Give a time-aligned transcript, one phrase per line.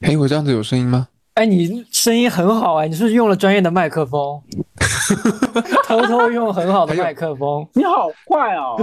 [0.00, 1.08] 哎，我这样子有声音吗？
[1.34, 2.84] 哎，你声音很好啊！
[2.84, 4.40] 你是不是用了专业的麦克风？
[5.86, 8.76] 偷偷用很好的麦克风，你好坏哦！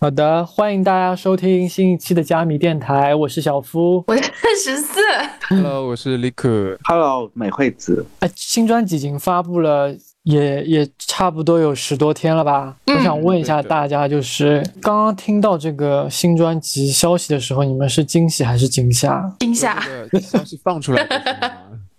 [0.00, 4.22] 好的，欢迎大家收听新一期的加密电台，我是小夫，我是
[4.64, 5.00] 十四
[5.48, 8.04] ，Hello，我是李可，Hello，美惠子。
[8.20, 9.94] 哎，新专辑已经发布了，
[10.24, 12.76] 也也差不多有十多天了吧？
[12.86, 19.34] 我想问一下大家，就是刚刚听到这个新专辑消息的时候，你们是惊喜还是惊吓？
[19.40, 19.82] 惊吓。
[20.20, 21.06] 消息放出来。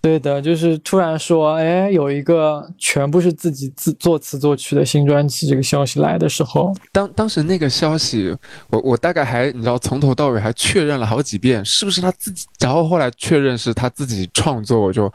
[0.03, 8.35] 对的，就是突然说，哎，有一个全部是自己自作词作曲的新专辑，这个消息来的时候，当当时那个消息，
[8.69, 15.09] 我我大概还你知道从头到尾还确认了好几遍，是不是他自己，然后后来确认是他自己创作，我就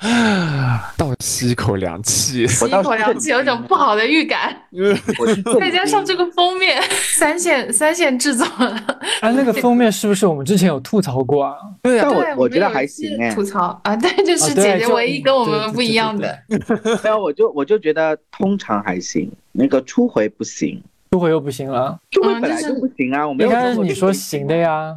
[0.97, 4.56] 倒吸一口凉气，吸一口凉气，有种不好的预感。
[5.61, 6.83] 再加上这个封面，
[7.19, 11.52] 三线三线制作的，哎，那个封面是不是我们之前有吐槽过啊？
[11.83, 14.55] 对啊，我我觉得还行哎，吐槽啊，对，就是
[14.86, 14.92] 姐。
[14.92, 16.38] 唯一跟我们不一样的，
[17.02, 24.96] 没有，我就我就觉得通常还行，那个初回不行，初回又不行了，初回本来就不行啊，我们应该是你说行的呀。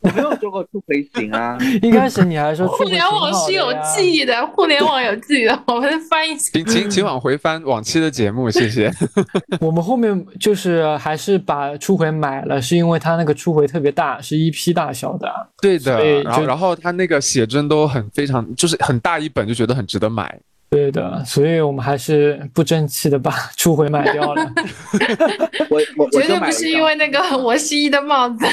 [0.00, 6.36] 我没有做过初回行啊，一开始你还说互联网是有记忆的，互联网有记忆的，我们翻一。
[6.36, 8.92] 请请请往回翻往期的节目，谢谢。
[9.60, 15.28] 我们后面就是还是把初回买了，是因为它那个初回特别大，是一批大小的。
[15.62, 20.38] 对的，然后然后它那个写真都很非常，就是很大一本，就觉得很值得买。
[20.68, 24.52] 对的，所以我们还是不争气的把初 回买掉了。
[25.70, 28.44] 我我绝对不是因为那个我心仪的帽子，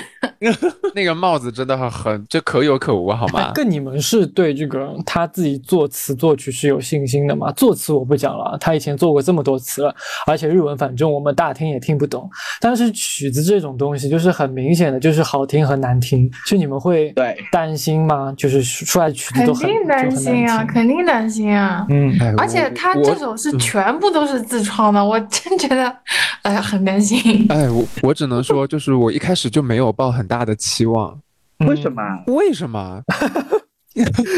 [0.93, 3.51] 那个帽子真的很很就可有可无，好吗？
[3.53, 7.51] 跟你们是对这个他自己作词作曲是有信心的吗？
[7.53, 9.95] 作词我不讲了，他以前做过这么多词了，
[10.27, 12.29] 而且日文反正我们大听也听不懂。
[12.61, 16.29] 但是曲子这种东西就是很明显的，就是好听和难听。
[16.47, 18.33] 就你们会对担心吗？
[18.37, 22.02] 就是出来曲子都很肯定担心啊，肯定担心啊，嗯。
[22.37, 25.95] 而且他这首是全部都是自创的，我真觉得，
[26.43, 27.45] 哎呀，很担心。
[27.49, 31.19] 哎，我我只能说，就是我一开始就没有抱很大的期望。
[31.59, 32.01] 为什么？
[32.27, 33.01] 为什么？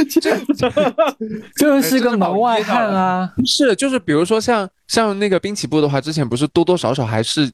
[0.10, 0.38] 这
[1.58, 3.32] 就是个门外汉啊！
[3.46, 7.50] 是，就是比如说像像那个滨崎步的话，之前不是多多少少还是，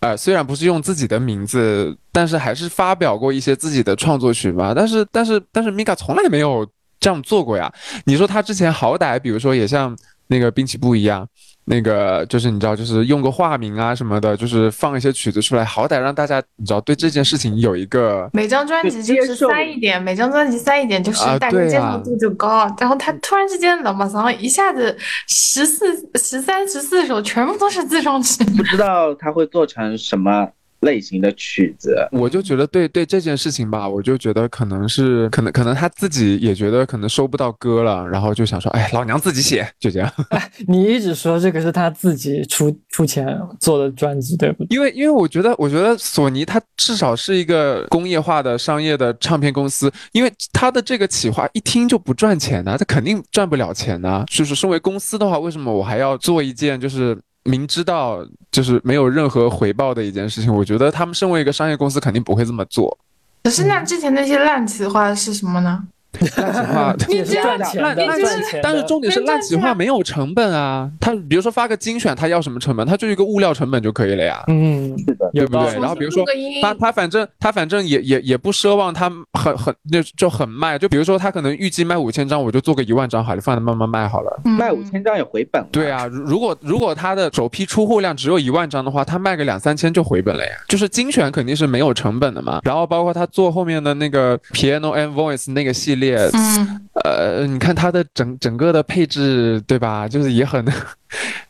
[0.00, 4.74] 呃，虽然不是用自己的名字，但是还是发表过一些自己的创作曲嘛。
[4.74, 6.68] 但是但是但是，Mika 从来没有。
[7.00, 7.72] 这样做过呀？
[8.04, 9.96] 你说他之前好歹，比如说也像
[10.28, 11.26] 那个滨崎步一样，
[11.64, 22.66] 那个就是你知道，就是用个化名啊什么的，就是放一些曲子出来，好歹让大家你知道对这件事情有一个每张专辑就是塞一点，每张专辑塞一点，就是大家接受度就高。
[22.78, 24.96] 然后他突然之间冷不防一下子
[25.28, 30.48] 十四、十三、十四首全部都是自创曲，不知道他会做成什么。
[30.80, 40.12] 类型的曲子，我就觉得对对这件事情吧，我就觉得可能是可能可能他自己也觉得可能收不到歌了，然后就想说，哎，老娘自己写，就这样。
[40.30, 44.64] 哎，你一直说这个是他自己出出钱做的专辑，对不？
[44.70, 54.24] 因为因为我觉得我觉得索尼它至少是一个工业化的商业的唱片公司，因为他的这个企划一听就不赚钱呢，他肯定赚不了钱呢。
[54.28, 57.18] 就是身为公司的话，为什么我还要做一件就是？
[57.48, 62.96] 明知道就是没有任何回报的一件事情，我觉得他们身为一个商业公司，肯定不会这么做。
[63.44, 65.82] 可是那之前那些烂企划是什么呢？
[66.36, 68.60] 烂企划，你赚钱，烂赚钱。
[68.62, 70.90] 但是重点是烂企划没有成本啊。
[70.98, 72.84] 他比如说发个精选，他要什么成本？
[72.86, 74.42] 他就一个物料成本就可以了呀。
[74.48, 75.74] 嗯，是的，对不对？
[75.74, 76.24] 然后比如说
[76.62, 80.78] 他他反正他反正也也也不奢望他很很那就很卖。
[80.78, 84.40] 就比如说他可能预计卖五千张，我就做个一万张好了，放着慢慢卖好了。
[84.44, 85.64] 卖五千张也回本。
[85.70, 90.52] 对啊，如果如果他的首批出货量只有一万张的话，他卖个两三千就回本了呀。
[90.68, 92.60] 就是精选肯定是没有成本的嘛。
[92.64, 95.97] 然后包括他做后面的那个 Piano and Voice 那个系列。
[96.32, 96.88] 嗯。
[97.04, 100.08] 呃，你看它的整整个的配置，对吧？
[100.08, 100.64] 就是也很，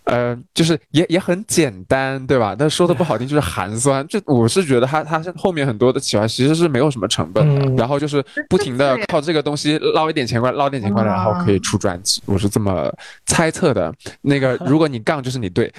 [0.08, 2.56] 呃，就是也也很简单，对吧？
[2.58, 4.06] 但说的不好听，就是寒酸。
[4.08, 12.22] 就我是觉得他他后面很多的企划其实是没有什么成本的，然后就是不停的靠这个东西捞一点钱过来，捞点钱过来，然后可以出专辑。
[12.26, 12.92] 我是这么
[13.26, 13.92] 猜测的。
[14.22, 15.72] 那个， 如果你杠，就是你对。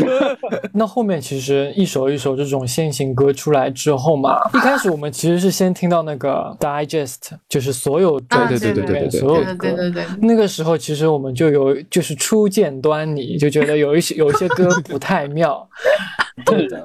[0.72, 7.16] 那后面其实一首一首这种先行歌出来之后嘛，一开始我们其实是先听到那个 digest，
[7.48, 10.04] 就是所有对对对对对对所有歌，对对对。
[10.22, 15.68] 那个时候其实我们就有就是初见端倪，就觉得有一些有一些歌不太妙。
[16.44, 16.84] 对的，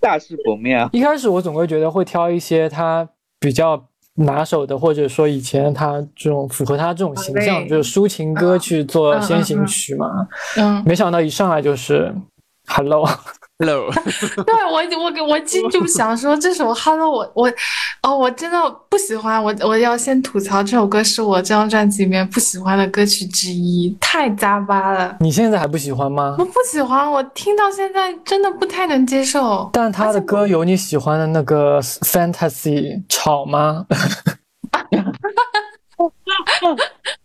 [0.00, 0.88] 大事不妙。
[0.92, 3.80] 一开始我总会觉得会挑一些他比较
[4.14, 10.26] 拿手的，或者说以前他这种符合他这种形象，就是抒情歌去做先行曲嘛。
[10.56, 10.82] 嗯。
[10.84, 12.12] 没想到一上来就是。
[12.70, 13.08] Hello，
[13.60, 13.90] Hello，
[14.46, 17.52] 对我我我进就想说这首 Hello 我我
[18.02, 18.56] 哦我真的
[18.88, 25.16] 不喜欢我我要先吐槽这首歌是我这张专辑里面不喜欢的歌曲之一，太扎巴了。
[25.18, 26.36] 你现在还不喜欢吗？
[26.38, 29.68] 我不喜欢，我听到现在真的不太能接受。
[29.72, 33.86] 但他的歌有你喜欢的那个 Fantasy 吵吗？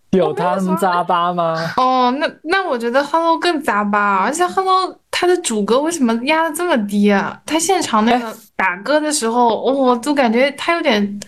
[0.09, 1.56] 有他们扎巴吗？
[1.77, 7.39] 哦，那那我觉得 Hello 更扎巴，而且 Hello 它的主歌为什么压的这么低啊？
[7.45, 11.19] 他现场那个打歌的时候，我都感觉他有点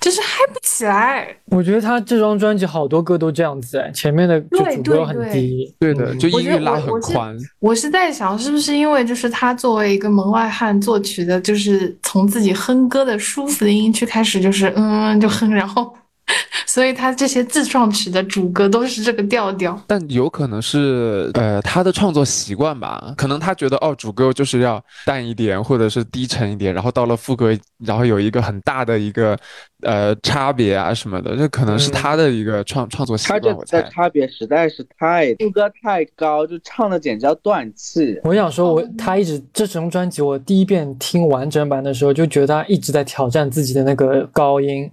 [0.00, 1.28] 就是嗨不起来。
[1.50, 7.36] 我觉得他这张专辑好多歌都这样子，哎，前面的就主歌很低，对的，就音域拉很宽。
[7.60, 15.94] 我是在想，是不是因为就是他作为一个门外汉作曲的，就是从自己哼歌的舒服的音去开始，就是嗯就哼，然后。
[16.66, 29.38] 所以他这些自创曲的主歌都是这个调调，但有可能是呃他的创作习惯吧，可能他觉得哦主歌就是要淡一点或者是低沉一点，然后到了副歌，然后有一个很大的一个
[29.84, 33.40] 呃差别啊什么的，这可能是他的一个创创作习惯。
[33.40, 38.18] 他这差别实在是太副歌太高，就唱的简直要断气。
[38.24, 44.90] 我想说，我他一直这张专辑，我第一遍听完整版的时候就觉得他一直在挑战自己的那个高音。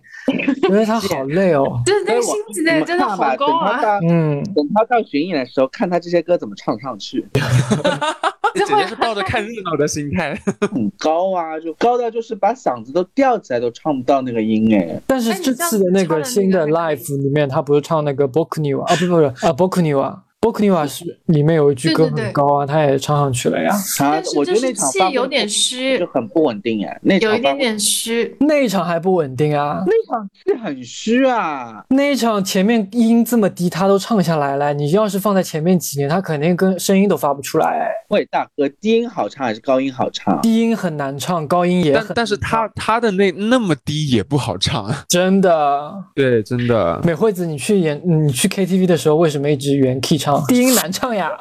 [0.69, 3.99] 因为他好累哦， 就是那个心级的真的好高啊。
[4.07, 7.25] 嗯，等他到巡演的时候，看他这些歌怎么唱上去。
[8.53, 10.39] 姐姐是抱着看热闹的心态，
[10.71, 14.80] 很高啊，就高到就是把嗓子都吊起来都唱不到那个音哎。
[15.07, 20.19] 但是这次的那个新的 Live 里面，他不是唱那个 Bokniwa 啊，不不不啊 Bokniwa。
[20.41, 23.71] 波克尼瓦是里面有一句歌很高啊，他也唱上去了呀。
[23.95, 26.99] 他我觉得那场有点虚，就很不稳定哎。
[27.03, 29.83] 那有一点点虚，那一场还不稳定啊。
[29.85, 31.85] 那场气很虚啊。
[31.89, 34.73] 那一场前面音这么低，他都唱下来了。
[34.73, 37.91] 你要是放在前面几年，他肯定跟声音都发不出来。
[38.09, 40.41] 喂，大哥，低音好唱还是高音好唱？
[40.41, 42.15] 低音很难唱，高音也很。
[42.15, 45.93] 但是他他的那那么低也不好唱，真的。
[46.15, 46.99] 对，真的。
[47.03, 50.30] 美惠子，你去演你去 KTV 的时候，为什么一直原 key 唱？
[50.47, 51.11] 低音难唱。
[51.15, 51.31] 呀，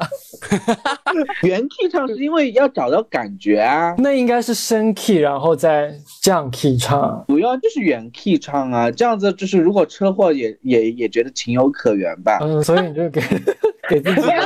[1.43, 12.39] 原 key 唱是因为要找到感觉啊，那应该是升 key 然后再降 key 唱，主要就是原 key 唱啊，这样子就是如果车祸也也也觉得情有可原吧。
[12.43, 13.21] 嗯，所以你就给
[13.89, 14.39] 给自己背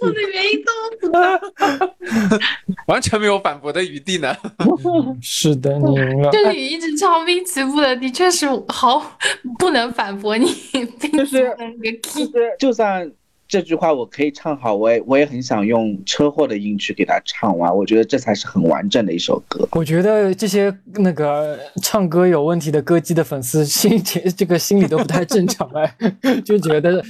[0.00, 1.92] 后的原因都不
[2.86, 4.34] 完全没有反驳的余地呢。
[5.22, 6.30] 是的，你赢了。
[6.32, 9.18] 这里一直唱滨崎步的，的确是好
[9.58, 10.46] 不能反驳你，
[11.12, 13.10] 就是那个 key，就算。
[13.54, 19.64] 这句话我可以唱好，我也我也很想用车祸的音去给它唱完，我觉得这才是很完整的一首歌。
[19.70, 27.00] 我觉得这些那个唱歌有问题的歌姬的粉丝心情这个心理都不太正常 哎，就觉得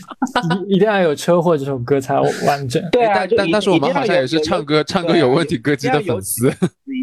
[0.68, 2.86] 一定要有车祸这首歌才完整。
[2.92, 6.52] 对啊，但但是我们好像也是唱歌唱歌有问题歌姬的粉丝。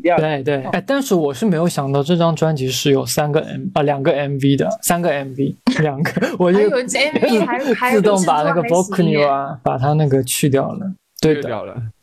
[0.04, 10.94] 对对，哎，但是我是没有想到这张专辑是有三个 M 啊两个 MV 的，三个 MV 两个，我就自动把那个 vocal 啊把它那个去掉了。
[11.22, 11.42] 对的，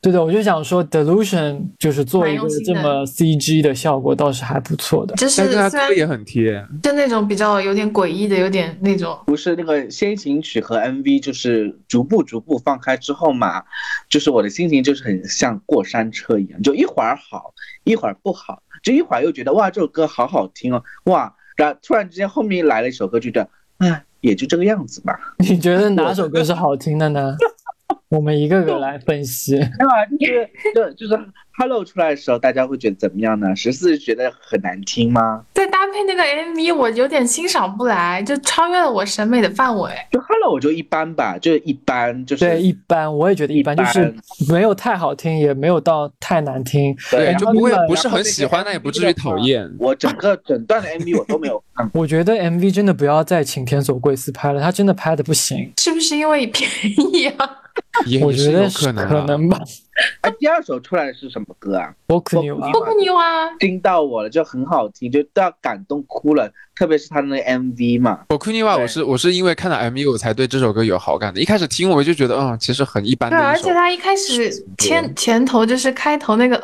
[0.01, 5.17] 对的，我就想说，Delusion 就是做一个这么 CG 的效果，倒是还不错的。
[5.17, 9.19] 就是它歌也很贴，就那种比较有点诡异的，有点那种。
[9.27, 13.61] 不是那个先行曲和 MV，就是逐步逐步放开之后嘛，
[14.09, 17.53] 就是我的心情就是很像过山车一样，就一会儿好，
[17.83, 25.19] 一会儿不好，就一会儿又觉得哇这首歌好好听哦，哇，然后突然之间后面来了一首歌，就这，哎，也就这个样子吧。
[25.39, 27.37] 你觉得 哪首歌是好听的呢？
[28.09, 29.55] 我们一个个来分析。
[29.55, 31.23] 没有啊，就是就就是
[31.59, 33.55] Hello 出来的时候，大家会觉得怎么样呢？
[33.57, 35.45] 十四觉得很难听吗？
[35.55, 39.91] 再搭配那个 MV，我有点欣赏不来，就超越了我审美的范围。
[40.13, 44.15] 就 Hello 我就一般吧，就一般，就是对一般，我也觉得一般，就是
[44.49, 46.97] 没有太好听，也没有到太难听。
[47.11, 49.69] 对，就不会不是很喜欢，但也不至于讨厌。
[49.79, 51.91] 我整个整段的 MV 我都没有看。
[51.93, 55.73] 我觉得 MV 真的不要再请田所贵司拍了，他真的拍的不行。
[55.79, 56.71] 是不是因为便
[57.13, 57.51] 宜啊？
[58.23, 59.61] 我觉得可能可能吧。
[60.23, 61.93] 哎，第二首出来的是什么歌啊？
[62.07, 66.51] 波克尼瓦，波克牛啊，听到我了，就很好听，就都要感动哭了。
[66.77, 68.21] 特别是他的那个 MV 嘛。
[68.29, 71.41] 波克牛啊，我是我是因为看到 MV 我才对这首歌有好感的。
[71.41, 73.29] 一开始听我就觉得，嗯，其实很一般。
[73.29, 76.57] 对，而且他一开始前前头就是开头那个，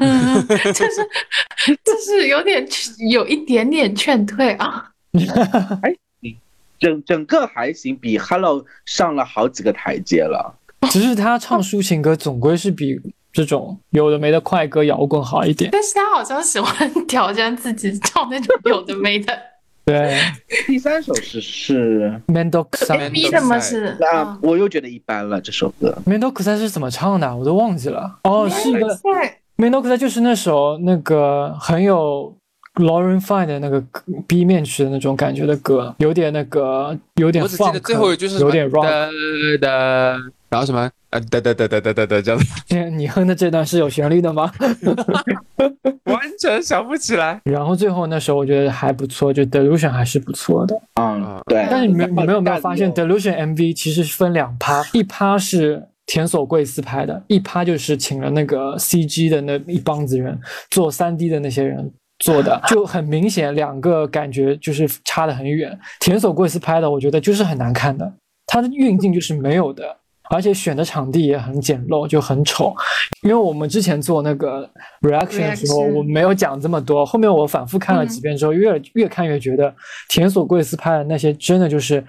[0.00, 1.08] 嗯，就是
[1.84, 2.66] 就是有点
[3.08, 4.90] 有一点点劝退啊。
[5.82, 5.94] 哎。
[6.84, 10.54] 整整个还行，比 Hello 上了好几个台阶了。
[10.90, 13.00] 只是他唱抒情歌，总归是比
[13.32, 15.70] 这种有的没的快歌摇滚好一点。
[15.72, 19.34] 但是他好像喜欢挑战自己，唱那种有的没的。
[19.86, 20.18] 对
[20.66, 23.10] 第三首是是，，Mendo Kusai。
[23.10, 23.58] ，MV 的吗？
[23.58, 25.96] 是那啊我又觉得一般了这首歌。
[26.06, 27.34] Mendo Kusai 是怎么唱的？
[27.34, 28.18] 我都忘记了。
[28.24, 28.98] 哦，是一个
[29.56, 32.36] Mendo Kusai 就是那首那个很有
[32.74, 33.82] Lauren Fine 的那个
[34.26, 38.86] B 面曲的那种感觉的歌，有点那个有点我只记得最后一句是有点 rock。
[40.50, 42.44] 然后什么呃哒哒哒哒哒哒哒这样子，
[42.90, 44.52] 你哼的这段是有旋律的吗？
[46.06, 47.40] 完全想不起来。
[47.44, 50.80] 然后最后那首我觉得还不错，就 Delusion 还是不错的。
[51.00, 51.66] 嗯，对。
[51.68, 60.38] 但是你们你们有没有发现 Delusion MV 其实是分两趴，一趴是田所贵司拍的，一趴就是请了那个 CG 的那一帮子人
[60.70, 61.90] 做 3D 的那些人。
[62.18, 65.78] 做的 就很明显，两个感觉就是差得很远。
[66.00, 68.12] 田所贵司拍的，我觉得就是很难看的，
[68.46, 69.96] 它的运镜就是没有的，
[70.30, 72.74] 而且选的场地也很简陋，就很丑。
[73.22, 74.68] 因为我们之前做那个
[75.00, 79.74] reaction 的时候，我没有讲这么多，后面我反复看了几遍之后，越越看越觉得
[80.08, 82.04] 田所贵司拍的那些真的就是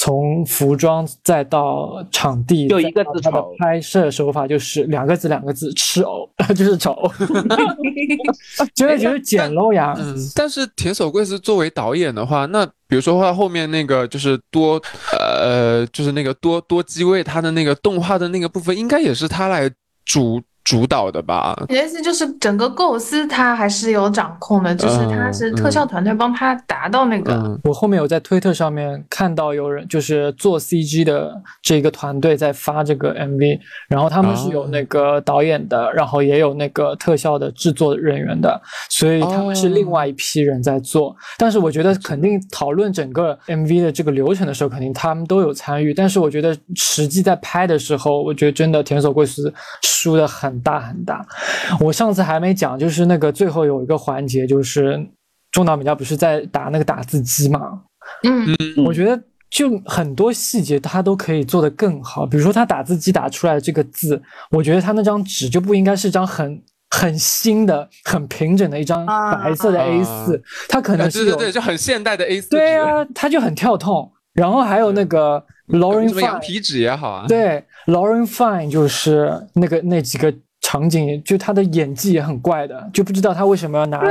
[0.00, 3.52] 从服装再到场地，就一个字丑。
[3.58, 6.24] 拍摄手法就是两个字两个字吃藕，
[6.54, 6.96] 就是丑，
[8.76, 9.96] 真 的觉得简陋呀。
[9.98, 14.80] 嗯，但是田守贵司作为导演的话，那比如说他后面那个就是多
[15.18, 19.68] 呃，就是那个多多机位，他的那个动画的那个部分，应该也是他来
[20.04, 21.58] 主主导的吧？
[21.66, 27.32] 你的意思就是整个构思他还是有掌控的，就是他是特效团队帮他达到那个。
[27.32, 31.32] 嗯，我后面有在推特上面看到有人就是做 CG 的
[31.62, 33.58] 这个团队在发这个 MV，
[33.88, 38.60] 然后他们是有那个导演的，然后也有那个特效的制作人员的，
[38.90, 41.16] 所以他们是另外一批人在做。
[41.38, 45.94] 但是我觉得肯定讨论整个 MV 的这个流程的时候，肯定他们都有参与。
[45.94, 49.50] 但是我觉得实际在拍的时候，我觉得真的田所贵司
[49.82, 51.24] 输的很大很大。
[51.80, 54.98] 我上次还没讲，就是那个最后有一个环节，就是
[55.50, 57.82] 中岛美嘉不是在打那个打字机嘛？
[58.22, 74.10] 嗯，嗯我觉得就很多细节他都可以做得更好，比如说他打字机打出来的这个字，我觉得他那张纸就不应该是张很很新的、很平整的一张啊白色的 A 四、啊它可能是有对对对，就很现代的 A 四纸，对啊，它就很跳痛。
[74.32, 80.32] 然后还有那个 Lauren 什么羊皮纸也好啊，对 Lauren Fine 就是那个那几个。
[80.68, 84.02] 场景就他的演技也很怪的，就不知道他为什么要拿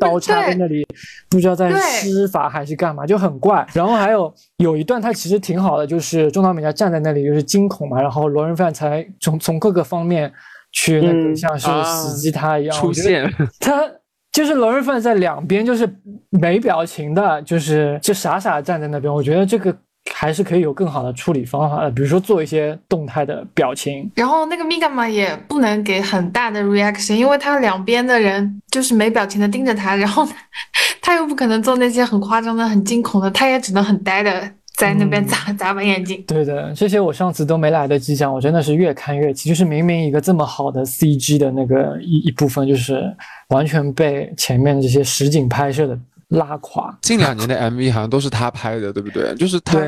[0.00, 0.82] 刀插在那里，
[1.28, 3.66] 不知道在施法还是干嘛，就很怪。
[3.74, 10.32] 然后还有有一段他其实挺好的，就是中岛美嘉站在那里就是惊恐嘛，然后罗仁范才从从各个方面
[10.72, 13.30] 去那个嗯像是啊袭击他一样、出现，
[13.60, 13.82] 他
[14.32, 15.86] 就是罗仁范在两边就是
[16.30, 19.12] 没表情的，就是就傻傻地站在那边。
[19.12, 19.76] 我觉得这个
[20.14, 24.10] 还是可以有更好的处理方法的，比如说做一些动态的表情。
[24.14, 30.26] 然后那个嘛也不能给很大的 reaction，因为他两边的人就是没表情的盯着他，然后
[31.02, 36.22] 他又不可能做那些很夸张的、很惊恐的，他也只能很呆的在那边嗯眨眨巴眼睛。
[36.26, 39.48] 对的，这些我上次都没来得及讲，我真的是越看越气。
[39.48, 43.14] 就是明明一个这么好的 CG 的那个一一部分，就是
[43.48, 45.98] 完全被前面这些实景拍摄的
[46.28, 46.96] 拉垮。
[47.02, 49.34] 近两年的 MV 好像都是他拍的，对不对？
[49.36, 49.78] 就是他，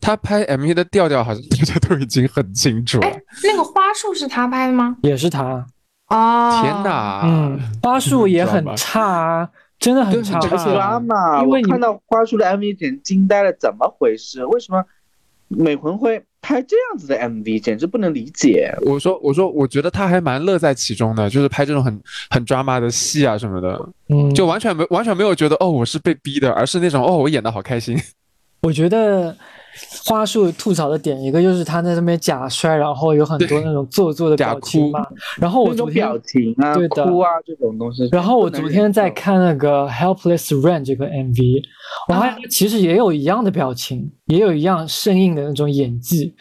[0.00, 4.96] 他拍 MV 的调调，好像大家都已经很清楚了哎。，那个花束是他拍的吗？
[5.02, 5.66] 也是他。
[6.06, 6.72] 啊，天！
[6.84, 7.22] 哪！
[7.24, 9.48] 嗯，花束也很差啊，
[9.80, 11.42] 真的很差，对很差而且抓嘛！
[11.42, 14.44] 因为你看到花束的 MV 简直惊呆了，怎么回事？
[14.46, 14.84] 为什么
[15.48, 17.58] 美魂会拍这样子的 MV？
[17.58, 18.72] 简直不能理解。
[18.82, 22.00] 我说我说，我觉得他还蛮乐在其中的，就是拍这种很
[22.30, 28.00] 很 drama 的戏啊什么的，嗯，就完全没完全没有觉得哦我是被逼的，而是那种哦我演的好开心。
[28.62, 29.36] 我觉得
[30.04, 35.06] 花束吐槽的点一个就是他在那边假摔，然后有很多那种做作的假表情嘛。
[35.38, 38.08] 然后我昨天表情啊对、的哭啊这种东西。
[38.12, 41.62] 然后我昨天在看那个《Helpless Rain》这个 MV，
[42.08, 46.34] 我发现他其实也有一样的表情，也有一样生硬的那种演技，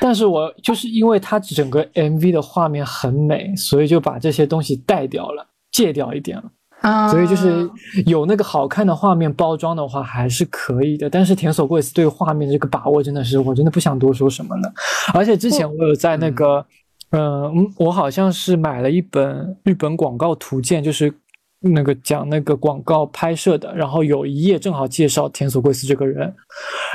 [0.00, 6.44] 但是我就是因为它整个 MV 的画面很美，所以就把这些东西带掉了，戒掉一点了。
[6.82, 7.68] 啊，所以就是
[8.06, 14.72] 有那个好看的画面包装的话还是可以的，但是田所贵司对画面这个把握真的是，我真的不想多说什么了。
[15.14, 16.66] 而且之前我有在那个，
[17.10, 21.12] 嗯、我好像是买了一本日本广告图鉴，就是
[21.60, 26.34] 那个讲那个广告拍摄的，然后有一页正好介绍田所贵司这个人，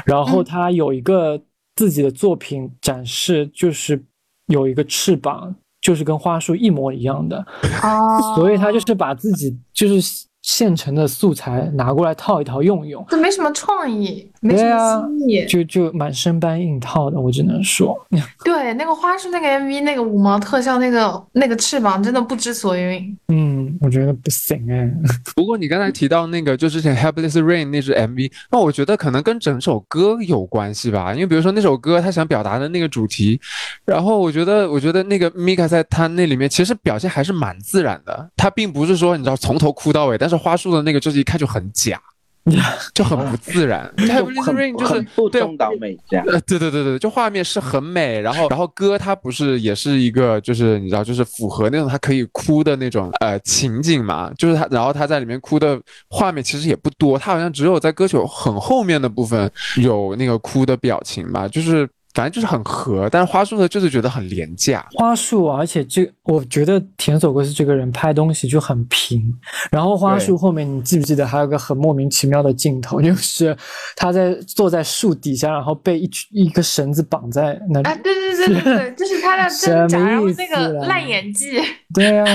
[0.06, 1.42] 然后他有一个
[1.76, 4.04] 自己的作品展示，就是
[4.48, 5.56] 有一个翅膀。
[5.88, 7.38] 就是跟花束一模一样的，
[7.82, 15.46] 哦，所以他就是把自己就是现成的素材拿过来套一套用一用，这没什么创意，没什么新意。
[15.46, 17.94] 就就蛮生搬硬套的，我只能说。
[18.46, 23.18] 对，那个花束那个 MV 那个五毛特效那个那个翅膀真的不知所云。
[23.28, 24.90] 嗯，我觉得不行哎。
[25.36, 31.14] 不过你刚才提到那个，就之前《Helpless Rain》那支 MV，那我觉得可能跟整首歌有关系吧。
[31.14, 33.38] 因为比如说那首歌他想表达的那个主题，
[33.84, 38.30] 然后我觉得，我觉得那个 Mika 在他那里面其实表现还是蛮自然的。
[38.38, 42.02] 他并不是说你知道从头哭到尾，但是花束的那个就是一看就很假，
[42.94, 43.92] 就很不自然。
[44.08, 46.24] 《就 Helpless 很 Rain》就是不对中岛美嘉。
[46.28, 55.80] 呃，对对对对，就画面是很美，然后然后歌它不是也是一个，就是你知道，就是符合那种他可以哭的那种呃情景嘛，就是他，然后他在里面哭的
[56.10, 69.32] 画面其实也不多，他好像只有在歌曲很后面的部分有那个哭的表情吧，就是反正就是很合，但是花束呢就是觉得很廉价，花束，而且这我觉得田所圭是这个人拍东西就很平。
[69.70, 73.56] 然后花束后面，你记不记得还有个很莫名其妙的镜头，就是
[73.96, 77.88] 他在坐在树底下，然后被一一个绳子绑在那里。
[77.88, 81.62] 啊，对对对对对， 就是他在挣扎，然后那个啊烂演技，
[81.94, 82.26] 对啊，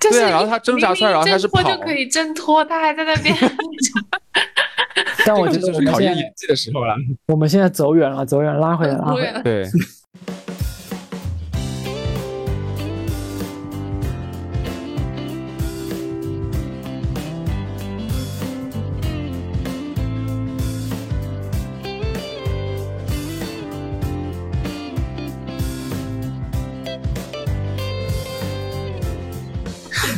[0.00, 3.46] 就是对啊然后他挣扎出来然后他是跑就可以挣脱，他还在那边这
[5.28, 6.94] 但我觉得我就是考验们现在演技的时候了。
[7.26, 9.20] 我们现在走远了，走远了拉回来，拉回来。
[9.20, 9.42] 走远了。
[9.42, 9.68] 对，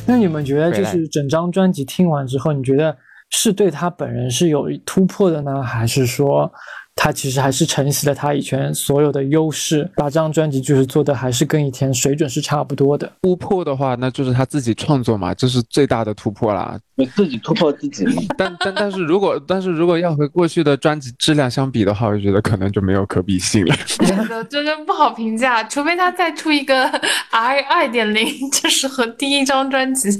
[0.07, 2.97] 那你们觉得，就是整张专辑听完之后，你觉得
[3.31, 6.53] 是对他本人是有突破的呢，还是说
[7.03, 13.11] 他其实还是承袭了他以前所有的优势，把这张专辑就是做的还是跟以前水准是差不多的？
[13.23, 16.79] 突破的话，那就是他自己创作嘛，这是最大的突破啦。
[16.97, 18.23] 你自己突破自己嘛。
[18.37, 23.75] 但但但是如果但是如果要和过去的专辑质量相比的话，我觉得可能就没有可比性了。
[23.99, 26.85] 真的真的不好评价，除非他再出一个
[27.31, 30.11] I 二点零， 就是和第一张专辑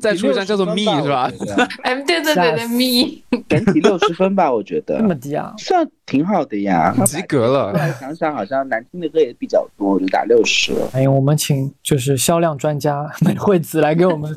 [0.00, 1.28] 再出一张叫做 Me 是吧？
[1.82, 3.18] 哎对对对对 Me，
[3.48, 5.52] 整体六十分吧，我觉得这么低啊？
[5.58, 6.92] 算挺好的呀。
[7.06, 10.90] 及格了后来想想，好像难听的歌也比较多，我就打六十了。
[10.92, 14.28] 哎，我们请就是销量专家 美惠子来给我们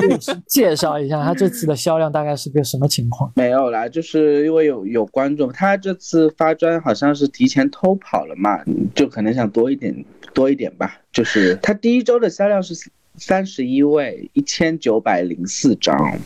[0.46, 3.32] 介绍一下，他这次的销量大概是个什么情况？
[3.34, 10.04] 没有啦，就是因为有有观众，他这次发专好像是提前偷跑了嘛，嗯就可能想多一点
[10.34, 11.00] 多一点吧。
[11.10, 12.74] 就是他第一周的销量是
[13.16, 16.18] 三十一位，一千九百零四张，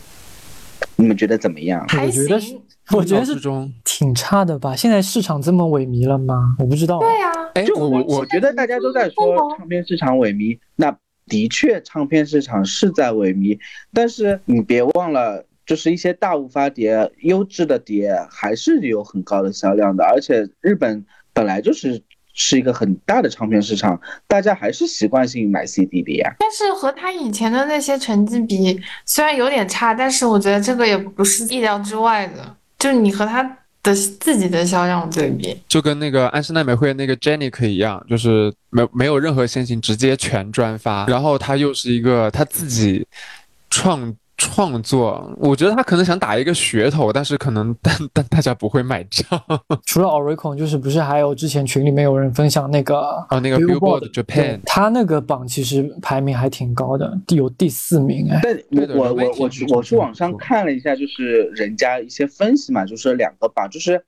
[0.97, 1.85] 你们觉得怎么样？
[1.87, 2.39] 还我觉得。
[2.95, 3.35] 我觉得是
[3.83, 4.75] 挺差的吧？
[4.75, 6.55] 现在市场这么萎靡了吗？
[6.59, 6.99] 我不知道。
[6.99, 10.95] 对呀、哎，就我我我我觉得大家都在说唱片市场萎靡，那
[11.25, 13.59] 的确唱片市场是在萎靡，
[13.93, 22.01] 但是你别忘了，就是一些大物发碟、优质的碟还是有很高的销量的，而且日本本来就是
[22.33, 26.33] 是一个很大的唱片市场，大家还是习惯性买 CD 的呀。
[26.39, 32.55] 但是和他以前的那些成绩比，虽然有点差，但是我觉得这个也不是意料之外的。
[32.79, 33.43] 就你和他
[33.81, 41.07] 的自己的销量对比，就跟那个安室奈美惠那个 j e n n i 一样，就是没没有任何先行，直接全专发。
[41.07, 43.05] 然后他又是一个他自己
[43.69, 49.27] 创创作，我觉得他可能想打一个噱头，但是可能 但但大家不会买账。
[49.85, 58.39] 除了 Oricon，就是不是还有之前群里面有人分享那个哦，那个 Billboard Japan，他那个榜其实排名还挺高的，第有第四名哎。
[58.43, 58.55] 但
[58.95, 64.03] 我我我去我去网上看了一下，就是人家一些分析嘛，就是两个榜，就是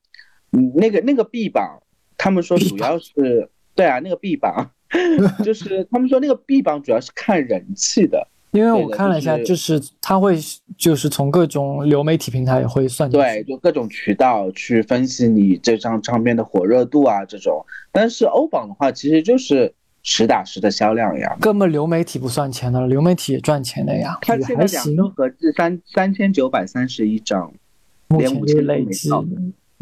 [0.52, 1.82] 嗯那个那个 B 榜，
[2.18, 4.70] 他们说主要是对啊，那个 B 榜
[5.44, 10.38] 就是他们说那个 B 榜主要是看人气的，因为我看了一下，就就是他会
[10.77, 13.09] 就是从各种流媒体平台也会算。
[13.09, 17.63] 对，就各种渠道去分析你这张唱片的火热度啊这种。
[17.91, 21.38] 但是欧榜的话，其实就是实打实的销量呀。
[21.39, 24.67] 根本流媒体不算钱的，流媒体也赚钱的呀，它也还行。
[24.67, 27.51] 现在两周合计三三千九百三十一张，
[28.07, 29.25] 连五千都累计没到，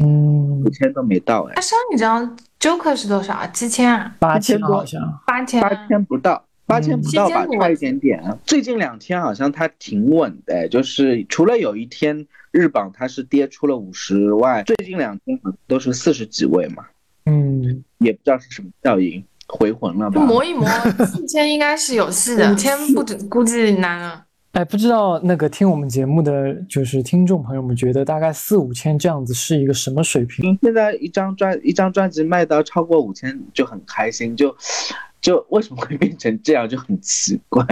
[0.00, 3.46] 嗯五，千都没到哎他，上一张 Joker 是多少啊？
[3.48, 4.14] 七千啊？
[4.18, 5.00] 八千千多好像。
[5.26, 5.62] 八千？
[5.62, 6.44] 八千不到。
[6.68, 8.22] 八千不到吧，差一点点。
[8.44, 16.84] 最近两天好像它挺稳的，就是除了有一天日榜它是跌出了五十外，最近两天好像都是四十几位嘛，
[17.24, 20.20] 嗯，也不知道是什么效应，回魂了吧？
[20.20, 20.68] 磨一磨，
[21.06, 24.26] 四千应该是有戏的，五千不止估计难了。
[24.52, 30.52] 哎，不知道那个听我们节目的就是听众朋友们觉得大概四五千这样子是一个什么水平？
[30.52, 34.54] 嗯，现在一张专一张专辑卖到超过五千就很开心，就
[35.20, 37.64] 就为什么会变成这样，就很奇怪。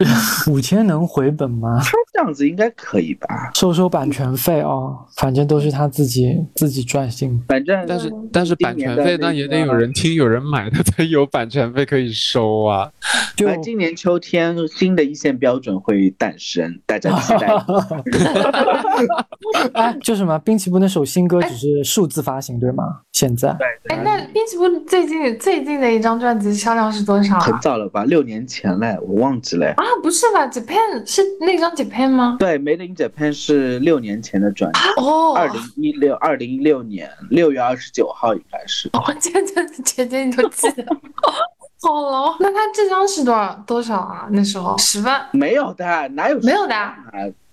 [0.48, 1.80] 五千能回本吗？
[2.14, 3.50] 他这样子应该可以吧？
[3.54, 7.42] 收收版权费哦，反正都是他自己自己赚心。
[7.48, 12.90] 反正但是但是版权费那也得有人听有人买他才有版权费可以收啊。
[13.36, 17.48] 就今年秋天新的一线标准会诞生，大家期待。
[19.74, 22.84] 哎，就什么滨崎步那首新歌只是数字发行对吗？
[23.12, 23.50] 现在
[23.88, 27.58] 哎，那滨崎步最近最近的一张专辑销量是多少很啊？
[27.60, 28.04] 早了吧？
[28.04, 29.66] 六年前嘞，我忘记了。
[29.76, 32.36] 啊，不是吧？Japan 是那张 Japan 吗？
[32.38, 38.90] 对，Made in Japan 是六年前的专辑，哦，二零一六二零一六年六月二十九号应该是。
[38.92, 40.84] 我姐姐姐姐你都记得，
[41.82, 42.36] 好了。
[42.40, 44.28] 那他这张是多少多少啊？
[44.30, 46.96] 那时候十万没有的，哪有没有的啊？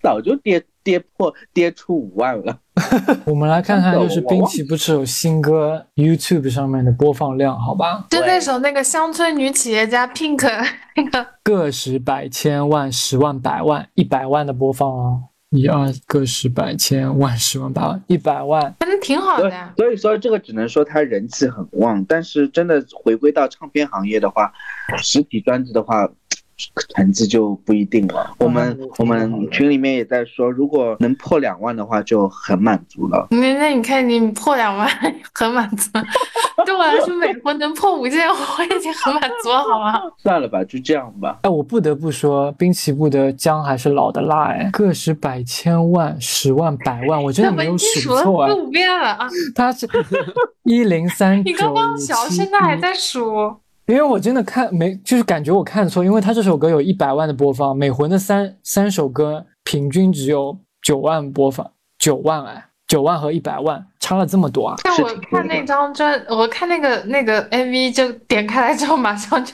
[0.02, 2.58] 早就跌跌破跌出五万了。
[3.26, 8.06] 我们来看看，就是我滨崎步这首新歌 YouTube 上面的播放量，好吧？
[8.10, 10.48] 就那首那个乡村女企业家 Pink
[10.96, 19.74] 那个，个十百千万十万百万一百万的播放哦，一二个十百千万十万百万一百万，反正挺好的呀。
[19.78, 24.52] 所以说这个只能说他人气很旺，但是真的回归到唱片行业的话，
[25.02, 26.10] 实体专辑的话。
[26.96, 28.34] 成绩就不一定了。
[28.40, 33.28] 我们嗯我们群里面也在说，如果能破两万的话，就很满足了。
[33.32, 34.88] 那那你看你破两万
[35.34, 35.90] 很满足，
[36.66, 40.02] 对我来说每回能破五千我已经很满足了，好吗？
[40.18, 41.40] 算了吧，就这样吧。
[41.44, 49.28] 哎，我不得不说，滨崎步的姜还是老的辣哎，个十百千万十万百万，我真的没有数错哎四，五遍了啊！
[49.56, 49.88] 他是
[50.64, 53.56] 一零三你刚刚小现在还在数，
[53.92, 64.76] 因为我真的看没，就是感觉我看错，因为他这首歌有一百万的播放，美魂的三三首歌平均只有九万播放，九万哎，九万和一百万差了这么多啊！
[64.84, 69.54] 但我看那张专，我看那个那个 MV 就点开来之后，马上就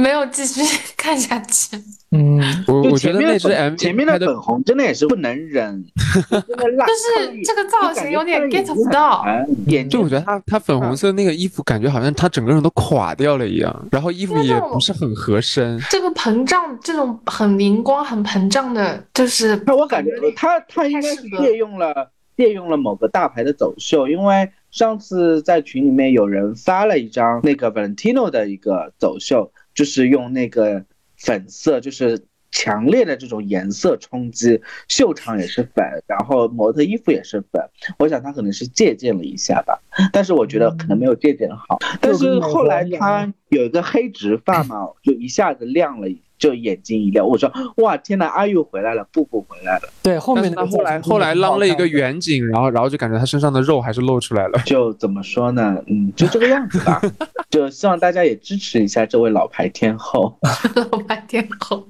[0.00, 0.60] 没有继续
[0.96, 1.76] 看下去。
[2.12, 5.84] 嗯，就我我觉前面的得那支 MV 前面的粉红真的也是不能忍，
[6.28, 9.24] 真的辣就是这个造型有点 get 不到。
[9.66, 15.80] 眼就我觉得他他粉红色那个衣服，感觉好像他整个人都垮掉了一样，然后衣服也不是很合身。
[15.88, 30.84] 这个膨胀，这种很灵光、很膨胀的，就是那我感觉他他应该是借用了借用了某个大牌的走秀，因为上次在群里面有人发了一张那个 Valentino 的一个走秀，就是用那个
[31.16, 37.62] 粉色，就是强烈的这种颜色冲击，秀场也是粉，然后模特衣服也是粉，
[37.98, 39.80] 我想他可能是借鉴了一下吧，
[40.12, 46.08] 但是我觉得可能没有借鉴好，但是后来他有一个黑直发嘛，就一下子亮了。
[46.40, 49.82] 就眼睛一亮，我说哇天呐，阿玉回来了，布布回来了。
[50.02, 54.58] 对，后面他后来后来捞了一个远景，然后然后就感觉他身上的肉还是露出来了。
[54.64, 55.76] 就怎么说呢？
[55.86, 57.00] 嗯，就这个样子吧。
[57.50, 60.34] 就希望大家也支持一下这位老牌天后。
[60.90, 61.86] 老牌天后。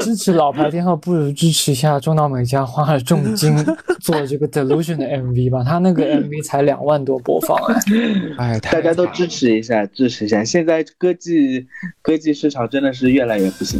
[0.00, 3.56] 支持老牌天后，不如支持一下中岛美嘉花了重金
[4.00, 7.80] 做这个 Delusion 的 MV 吧，他那个 MV 才两万多播放哎。
[8.38, 10.44] 哎，大家都支持一下，支持一下。
[10.44, 11.66] 现在歌技
[12.02, 13.79] 歌技市场真的是越来越不行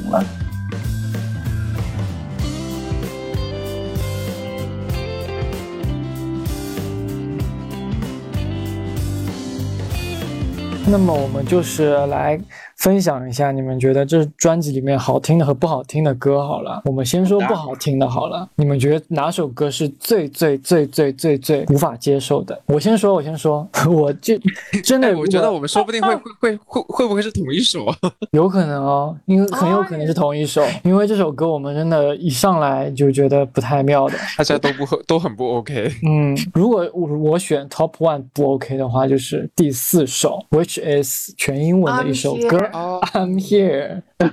[10.91, 12.37] 那么我们就是来
[12.81, 16.81] 分享一下，你们觉得这专辑里面好听的和不好听的歌好了。
[16.87, 22.59] 我们先说不好听的好了，你们觉得哪首歌是最最最最最最无法接受的？
[22.65, 24.35] 我先说，我先说， 我就
[24.83, 27.95] 真的哎，我觉得我们说不定会会会会会不会是同一首啊？
[28.33, 34.15] 有可能哦，因为很有可能是同一首，因为这首歌我们真的一上来就觉得不太妙的。
[34.39, 35.93] 大家都不很 都很不 OK。
[36.03, 44.03] 嗯，如果我我选 Top One 不 OK 的话，就是第四首，which is 全英文的一首歌 here 哦，I'm Here。
[44.19, 44.31] Don't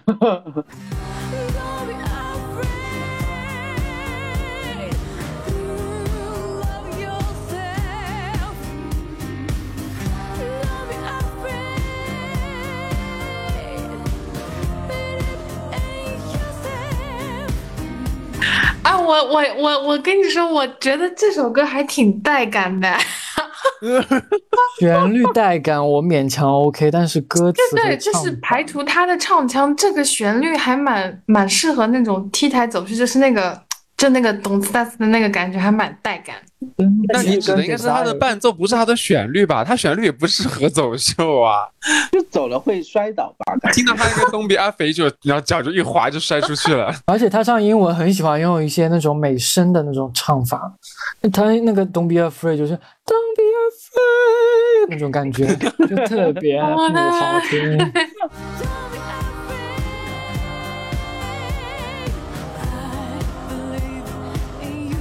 [1.86, 2.67] be afraid.
[6.62, 8.56] Love yourself.
[10.63, 11.82] Don't be afraid.
[14.88, 15.41] Believe
[15.73, 17.50] in yourself.
[18.84, 22.97] 啊，我我我我跟你说，我觉得这首歌还挺带感的。
[24.79, 33.59] 旋律带感我勉强 OK，但是歌词对对，就是排除他的唱腔，这个旋律还蛮蛮适合那种 T 台走势，就是那个
[33.97, 36.35] 就那个懂斯达斯的那个感觉，还蛮带感。
[37.13, 39.63] 那你指的应该是他的伴奏，不是他的旋律吧？
[39.63, 41.67] 他旋律也不适合走秀啊。
[42.11, 43.53] 就走了会摔倒吧？
[43.71, 46.91] 听到他那个东比阿肥就，然后脚就一滑就摔出去了。
[47.05, 50.59] 而且他唱英文很喜欢用一些那种美声的那种唱法，
[51.31, 53.46] 他那个 Don't be afraid 就是 Don't be afraid
[54.89, 55.45] 那种感觉，
[55.88, 57.78] 就特别 不好听。
[57.78, 59.71] Don't be afraid.
[62.62, 63.19] I
[63.50, 64.08] believe
[64.62, 64.97] in you.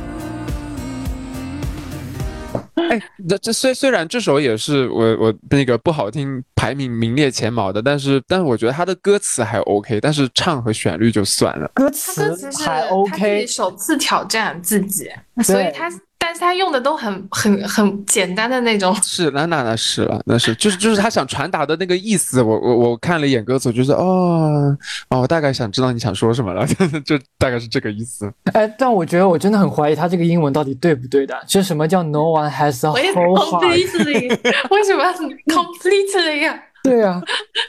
[2.89, 11.71] 哎，这这虽虽然这首也是我我那个不好听排名名列前茅的，但是但是我觉得他的歌词还 OK，但是唱和旋律就算了。
[11.75, 15.11] 歌词还 OK，己首次挑战自己，
[15.43, 18.95] 所以他但是他用的都很很很简单的那种。
[19.03, 22.43] 是，那那那是了，那是就是就是他想传达的那个意思。
[22.43, 24.77] 我我我看了一眼歌词，我觉得哦
[25.11, 26.67] 哦，我大概想知道你想说什么了，
[27.05, 28.31] 就大概是这个意思。
[28.53, 31.37] 哎，但我觉得我真的很怀疑他这个英文到底对不对的。
[31.47, 34.29] 就什么叫 No one has heart？completely，
[34.71, 35.13] 为什么要
[35.55, 36.63] completely 呀？
[36.83, 37.21] 对啊，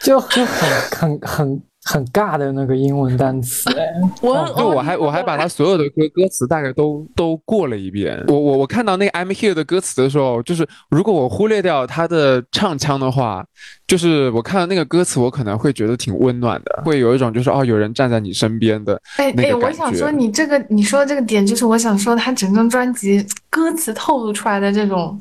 [0.02, 3.86] 就就很很很很尬的那个英文单词 哎。
[4.22, 8.22] 我就我还我还把他所有的歌歌词大概都都过了一遍。
[8.28, 13.46] 我我我看到那个 I'm Here 的歌词的时候，就是如果我忽略掉他的唱腔的话，
[13.88, 25.18] 就是我看到那个歌词，我可能会觉得挺温暖的，会有一种就是哦有人站在你身边的哎哎，我那个感觉想说你这个你说的这个点，就是我想说他整张专辑歌词透露出来的这种，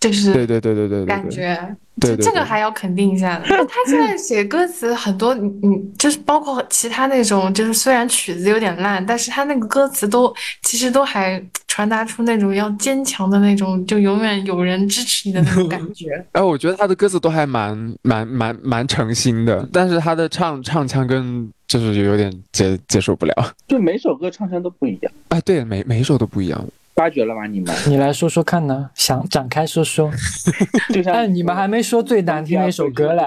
[0.00, 1.06] 就是对对对对对。
[1.06, 3.44] 感觉，对对对这这个还要肯定一下的。
[3.46, 16.06] 他现在写歌词很多，你你就是包括其他那种，就是虽然曲子有点烂，但是他那个歌词都其实都还传达出那种要坚强的那种，就永远有人支持你的那种感觉。
[16.32, 23.54] 哎，我觉得他的歌词都还蛮蛮蛮蛮诚心的，但是他的唱唱腔跟就是有点接接受不了。
[23.68, 26.64] 就每首歌唱腔都不一样，哎，对，每每一首都不一样。
[27.00, 27.46] 发掘了吗？
[27.46, 28.90] 你们你来说说看呢？
[28.94, 30.10] 想展开说说。
[30.92, 33.24] 就像哎，你们还没说最难听的一首歌嘞，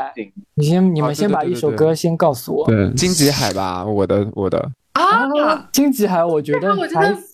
[0.53, 2.67] 你先你哦们先把一首歌先告诉我。
[2.67, 4.59] 对，荆棘海吧，我的我的。
[4.93, 6.86] 啊，荆棘海我觉得还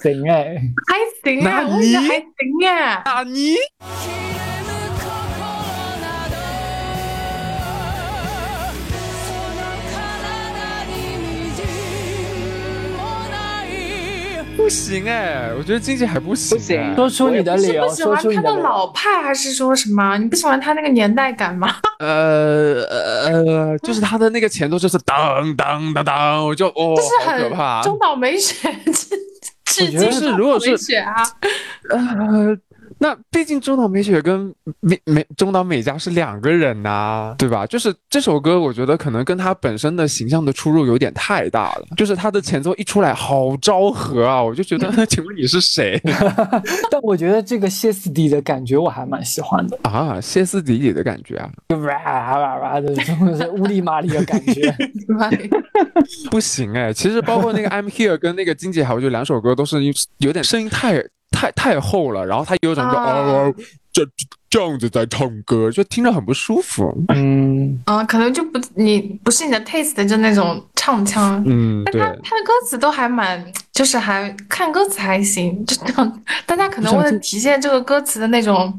[0.01, 0.55] 行哎，
[0.87, 3.01] 还行啊，那你我觉得还行啊。
[3.03, 3.55] 啊你？
[14.69, 18.87] 行哎，我觉得经济还不行、不行哎说出你的理由，是不喜说出你的理欢他的老。
[18.91, 20.17] 派，还是说什么？
[20.17, 21.75] 你不喜欢他那个年代感吗？
[21.99, 27.83] 呃呃，就是他的那个前奏就是当当当当，我就哦，就是好可怕很。
[27.89, 29.17] 中岛美雪致
[29.65, 31.15] 致我觉得敬中岛是如果是美雪啊，
[31.89, 32.57] 呃，
[33.01, 37.65] 那毕竟中岛美雪跟美美中岛美嘉是两个人呐、对吧？
[37.65, 41.85] 就是这首歌，我觉得可能跟他本身的形象的出入有点太大了。
[41.95, 45.99] 就是他的前奏一出来，好昭和啊，我就觉得， 请问你是谁
[46.91, 50.19] 但我觉得这个歇斯底里的感觉我还蛮喜欢的，啊？
[50.19, 51.49] 歇斯底里的感觉啊？
[51.69, 53.01] 就哇哇哇的，就
[53.35, 54.75] 是乌里麻里的感觉。
[56.29, 59.77] 不行哎，其实包括那个 I'm Here 跟那个经济海，我觉得两首歌都是
[60.17, 61.01] 有点声音太
[61.31, 63.53] 太太厚了，然后他有种就啊哦
[63.91, 64.05] 这
[64.49, 66.93] 这样子在唱歌，就听着很不舒服。
[67.09, 71.43] 嗯，啊，可能就不你不是你的 taste，就那种唱腔。
[71.45, 72.29] 嗯，对但他。
[72.29, 76.23] 他的歌词都还蛮，就是还看歌词还行，就这样。
[76.45, 78.71] 大家可能为了体现这个歌词的那种，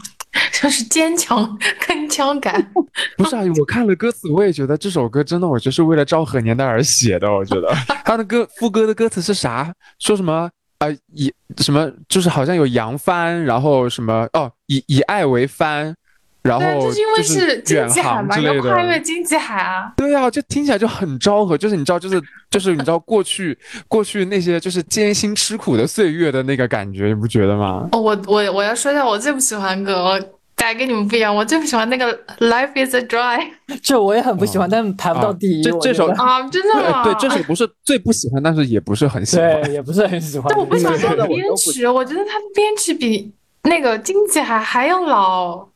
[0.60, 2.72] 就是坚强铿锵感。
[3.18, 7.30] 不是啊，我看了歌词，我也觉得这首歌真的，我就是为了昭和年代而写的。
[7.30, 7.68] 我觉得
[8.04, 9.72] 他的歌副歌的歌词是啥？
[9.98, 10.48] 说什么？
[10.80, 15.94] 呃，以什么就是好像有扬帆，然后什么哦，以以爱为帆，
[16.42, 19.00] 然后对，就是因为是经远济海嘛，航之类要跨越的。
[19.00, 19.92] 经济海啊。
[19.96, 23.56] 对啊，就听起来就很昭和，就是你知道，就是就是你知道过去
[23.88, 27.88] 过去那些就是艰辛吃苦的岁月的那个感觉，你不觉得吗？
[27.92, 30.18] 哦，我我我要说一下我最不喜欢歌，我
[30.60, 33.38] 大概跟你们不一样，我最不喜欢那个《Life Is a Dry》
[33.82, 35.62] 这我也很不喜欢，但排不到第一。
[35.62, 37.02] 这这首啊，真的吗？
[37.02, 39.62] 对对，这首不是最不喜欢，但是也不是很喜欢。
[39.62, 40.48] 对也不是很喜欢。
[40.50, 45.66] 但我不喜欢他的编曲，我觉得他的编曲比那个经济还还要老。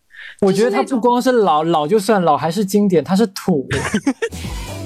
[0.42, 3.66] 我觉得他不光是老老就算老，还是经典，他是土。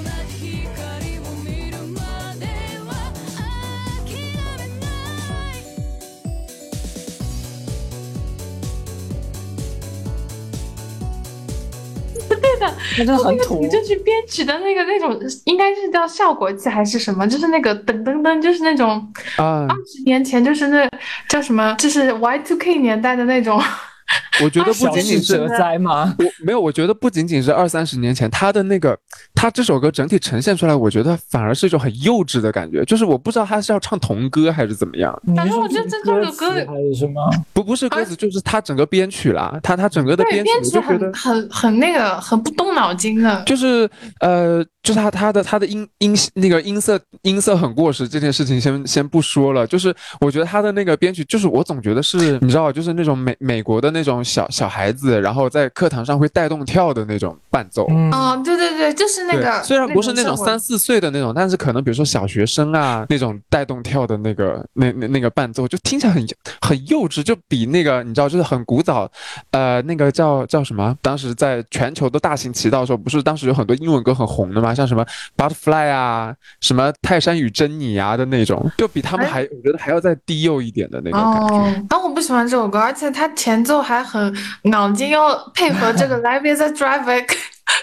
[12.60, 13.68] 那真的很土你。
[13.68, 17.26] 就去编曲的那个那种，应该是叫效果器还是什么？
[17.28, 19.06] 就是那个噔噔噔，就是那种
[19.36, 20.88] 啊，二十年前，就是那
[21.28, 23.60] 叫什么，就是 Y two K 年代的那种。
[24.42, 26.14] 我觉得不仅仅是事哲哉吗？
[26.18, 28.96] 我没有，我觉得不仅仅是二三十年前，他的那个
[29.34, 37.20] 他这首歌整体呈现出来，我觉得反而是一种很幼稚的感觉，就是我不知道他是要唱童歌还是怎么样，你反正我觉得这这首歌还是什么？
[37.52, 43.42] 不不是歌词，就是他整个编曲啦，他他整个的，编曲，我就觉得很很很那个，很不动脑筋的。
[43.44, 43.88] 就是
[44.20, 57.86] 呃，就是他他的他的音音那个音色音色很过时这件事情先先不说了，就是我觉得他的那个编曲，就是我总觉得是你知道，就是那种美美国的那种小小孩子，然后在课堂上会带动跳的那种伴奏。
[57.90, 66.26] 嗯，嗯，对对对，就是那个，虽然不是那种三四岁的那种，但是可能比如说小学生啊那种带动跳的那个那那那个伴奏，就听起来很
[66.60, 69.10] 很幼稚，就比那个你知道就是很古早，
[69.50, 70.96] 呃，那个叫叫什么？
[71.02, 74.74] 当时在全球都大行其道的时候，不是当时有很多英文歌很红的吗？
[74.74, 75.04] 像什么
[75.36, 81.54] Butterfly 啊，什么泰山与珍妮啊的那种，就比他们还我觉得还要再低幼一点的那种感觉。
[81.54, 87.24] 哦，但我不喜欢这首歌，而且它前奏还很脑筋，要配合这个 Live is a Driver，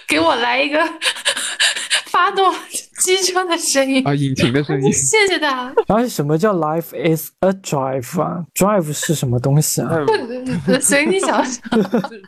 [0.08, 0.80] 给我来一个
[2.06, 2.54] 发动
[3.00, 4.08] 机车的声音。
[4.08, 9.89] 啊，引擎的声音， 谢谢他，而且什么叫 life is a drive 啊？drive 是什么东西啊？
[10.80, 11.60] 随你想想。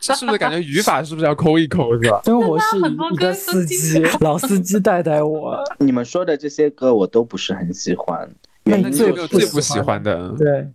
[0.02, 2.20] 这是不是感觉语法是不是要抠一抠是吧？
[2.24, 5.56] 生活是很多一个歌司机，老司机带带我。
[5.78, 8.28] 你们说的这些歌我都不是很喜欢，
[8.64, 10.34] 那你原因你有没有就是最不喜欢的？
[10.36, 10.66] 对，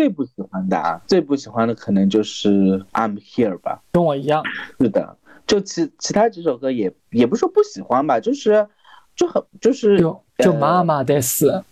[0.00, 3.82] 最不喜欢的啊，最不喜欢的可能就是 I'm Here 吧。
[3.92, 4.42] 跟我一样。
[4.80, 5.14] 是的，
[5.46, 8.66] 就其其他几首歌也也不是说不喜欢吧，就是
[9.14, 11.62] 就很就是就就呃妈妈的死，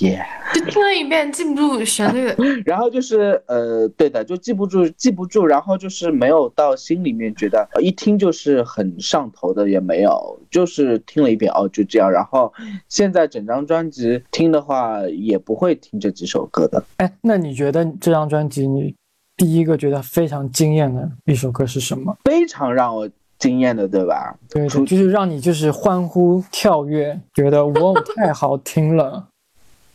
[0.00, 2.32] 耶就听了一遍记不住旋律，
[2.64, 12.08] 然后就是呃，对的，就记不住，记不住，然后就是没有到心里面觉得呃一听就是很上头的，也没有，就是听了一遍哦，就这样。
[12.10, 12.52] 然后
[12.88, 16.82] 现在整张专辑听的话，也不会听这几首歌的。
[16.98, 18.94] 哎，那你觉得这张专辑你
[19.36, 22.16] 第一个觉得非常惊艳的一首歌是什么？
[22.24, 24.36] 非常让我惊艳的，对吧？
[24.48, 29.26] 对对，就是让你就是欢呼跳跃，觉得哇太好听了。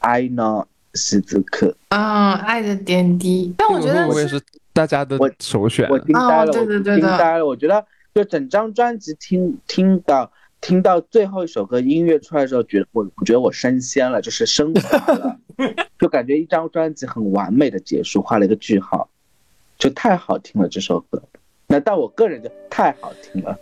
[0.04, 3.54] I know 西子克，嗯，爱的点滴。
[3.58, 4.39] 但我觉得我也是
[4.74, 5.89] 大家的我首选？
[5.89, 7.46] 我惊呆了，哦对对对我惊呆了。
[7.46, 15.39] 我觉得就整张专辑听听到听到最后一首歌音乐出来的时候，觉得我我觉得我升仙了，就是升华了，
[15.98, 19.08] 就感觉一张专辑很完美的结束，画了一个句号，
[19.78, 21.24] 就太好听了这首歌。
[21.68, 23.58] 那但我个人就太好听了。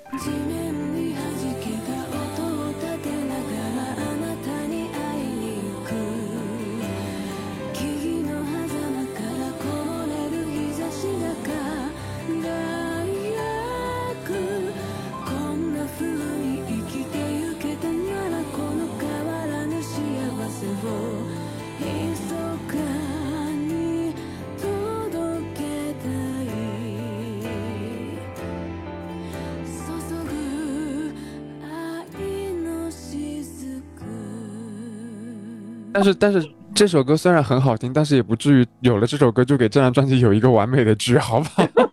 [35.94, 41.68] 但是但是这首歌虽然很好听，但是也不至于有了这首歌就给这张专辑有一个完美的句号吧？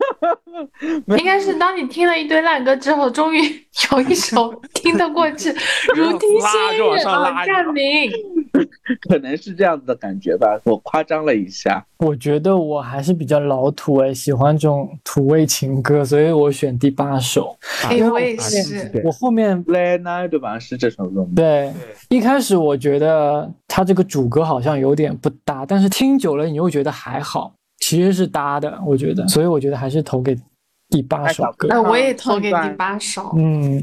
[1.18, 3.38] 应该是当你听了一堆烂歌之后，终于
[3.92, 5.50] 有一首听得过去，
[5.94, 8.10] 如听 拉就往仙乐上拉啊，占明。
[9.08, 11.84] 可能是这样子的感觉吧，我夸张了一下。
[11.98, 17.56] 我觉得我还是比较老土哎，喜欢这种土味情歌，所以我选第八首。
[17.84, 19.02] 哎，因为我也啊是。
[19.04, 20.58] 我后面 Late Night 对吧？
[20.58, 21.28] 是这首歌吗？
[21.36, 21.72] 对
[22.08, 27.52] 一开始我觉得它这个主歌好像有点不搭，但是听久了你又觉得还好，
[27.88, 30.36] 其实是搭的，我觉得，所以我觉得还是投给
[30.90, 31.68] 第八首歌。
[31.70, 33.34] 那，我也投给第八首。
[33.34, 33.82] 嗯，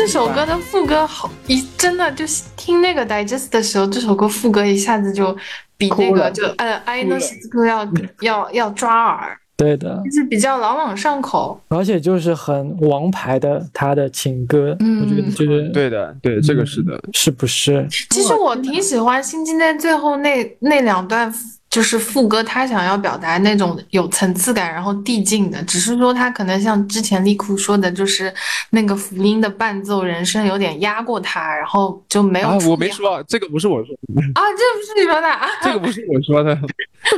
[0.00, 5.36] 这首歌的副歌好，一真的就是听那个 digest 的时候，这首歌副歌一下子就
[5.76, 7.86] 比那个就呃 I know 西歌要
[8.22, 11.60] 要要抓耳，对的，就是比较朗朗上口。
[11.68, 16.98] 而且就是很王牌的他的情歌，嗯我觉得就是对的，对，这个是的。
[17.12, 17.86] 是不是？
[18.08, 21.30] 其实我挺喜欢心经在最后那那两段，
[21.70, 28.32] 就是副歌，他想要表达那种有层次感，然后递进的，只是说他可能像之前丽库说的，就是
[28.70, 33.94] 那个福音的伴奏人声有点压过他，然后就没有我没说，这个不是我说，
[34.34, 35.46] 啊，这不是你说的啊？
[35.62, 36.58] 这个不是我说的，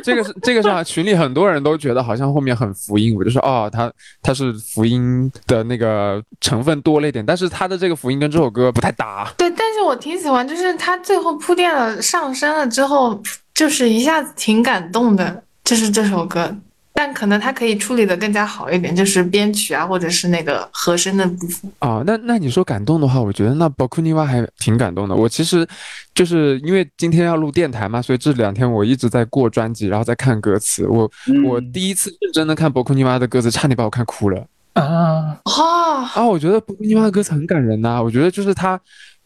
[0.05, 9.33] 这个是这个是群里很多人都觉得好像后面很福音，我就说哦，他他是福音的那个成分多了一点，但是他的这个福音跟这首歌不太搭。
[9.39, 13.19] 对，但是我挺喜欢，就是他最后铺垫了上升了之后，
[13.63, 16.53] 就是一下子挺感动的，就是这首歌。
[16.93, 21.71] 但可能他可以处理的更加好一点，就是编曲啊，或者是那个和声的部分。
[21.79, 25.15] 啊，那那你说感动的话，我觉得那博库尼瓦还挺感动的。
[25.15, 25.65] 我其实
[26.13, 30.85] 就是因为今天要录电台嘛，所以这两天我一直在过专辑，然后在看歌词。
[30.89, 31.09] 我、
[31.47, 34.45] 我嗯第一次认真的看博库尼瓦的歌词，差点把我看哭了。
[34.73, 38.79] 啊，哦，啊，我觉得博库尼瓦的歌词很感人呐、我觉得就是他，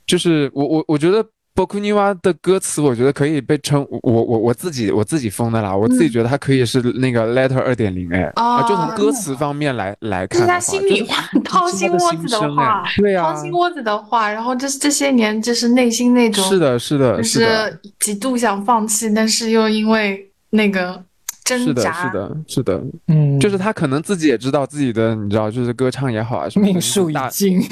[0.06, 1.24] 就是我我我觉得
[1.56, 6.12] 波库尼瓦的歌词，我觉得可以被称我我我自己我自己封的啦，我自己嗯。
[6.12, 13.32] 觉得它可以是那个 Letter 二点零哎，啊，就从哦歌词方面来来看是他看的话，心里话，掏心窝子的话哎，对啊。
[13.32, 21.02] 掏，心窝子的话，然后这这些年就是内心那种，是的，是的，就是的，是几度想放弃，但是又因为那个
[21.46, 27.60] 是的，挣扎，是的，是的，嗯，就是他可能自己也知道自己的，你知道，就是歌唱也好啊什么，命数已大尽。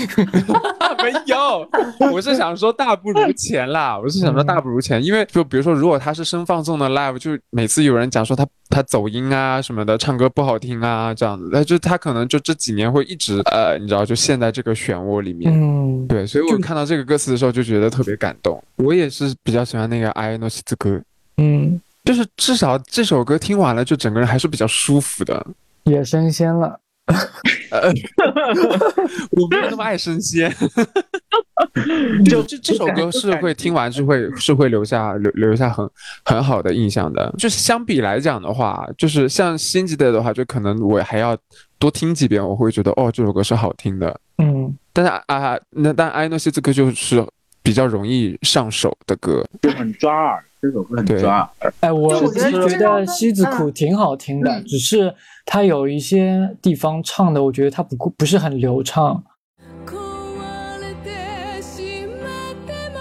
[1.05, 1.69] 没有，
[2.13, 15.53] 我是想说大不如前啦， 我是想说大不如前，因为就比如说，如果他是声放纵的 live，就每次有人讲说他他走音啊什么的，唱歌不好听啊这样子，那就他可能就这几年会一直呃，你知道，就陷在这个漩涡里面。
[15.53, 18.63] 嗯，对，所以我就看到这个歌词的时候就觉得特别感动。
[18.77, 20.91] 我也是比较喜欢那个《爱诺西的歌》，
[21.37, 25.47] 嗯，就是至少这首歌听完了，就整个人还是比较舒服的。
[25.85, 26.81] 也升仙了。
[29.33, 30.53] 我没有那么爱升仙，
[32.25, 35.89] 就这这首歌是会听完是会是会留下留留下很
[36.25, 37.33] 很好的印象的。
[37.39, 41.37] 就是相比来讲的话，就是像新吉的的话，就可能我还要
[41.79, 44.21] 多听几遍，我会觉得哦这首歌是好听的。
[44.39, 47.25] 嗯，但是啊，那但埃诺西这歌就是
[47.63, 49.45] 比较容易上手的歌。
[49.63, 51.73] 就很抓耳，这首歌很抓耳。
[51.81, 55.15] 哎，我就我是觉觉得西子苦挺好听的，嗯只是
[55.46, 59.24] 它有一些地方唱的，我觉得它不不是很流畅。
[59.86, 59.96] 壊
[60.80, 62.98] れてしまっても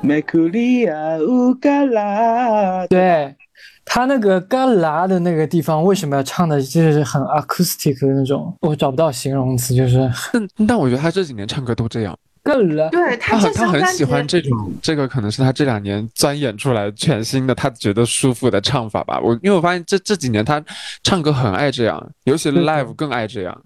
[0.03, 3.35] 美库利亚乌嘎拉，对，
[3.85, 8.55] 它那个嘎啦的那个地方，为什么要唱的就是很 acoustic 的那种？
[8.61, 12.88] 我找不到形容词，就是但但我觉得他这几年唱歌都这样， 嘎啦。
[12.90, 19.18] 对 他这他很喜欢这种，这个可能是他这两年钻研出来全新的他觉得舒服的唱法吧。
[19.20, 20.62] 我因为我发现这这几年他
[21.02, 23.62] 唱歌很爱这样，尤其 live 更爱这样。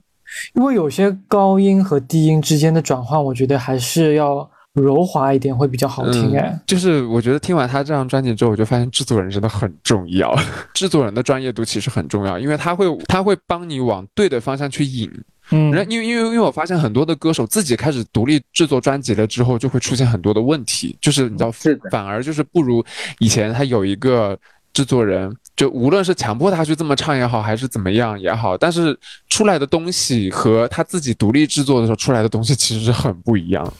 [0.54, 6.36] 因为有些高音和低音之间的转换，我觉得还是要柔滑一点会比较好听。
[6.38, 10.32] 哎、嗯，就是我觉得听完他这张专辑之后，我就发现制作人真的很重要，
[10.72, 15.10] 制作人的专业度其实很重要，因为他会他会帮你往对的方向去引。
[15.50, 22.84] 嗯，人因为因为因为我发现很多的歌手自己开始独立制作专辑了之后，就会出现很多的问题，就是你知道是，反而就是不如
[23.18, 24.38] 以前他有一个
[24.72, 28.96] 制作人，就无论是强迫他去这么唱也好，还是怎么样也好，但是
[29.28, 33.72] 出来的东西和他自己独立制作的时候出来的东西其实是很不一样。